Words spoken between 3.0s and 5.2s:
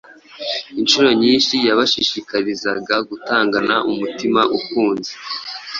gutangana umutima ukunze.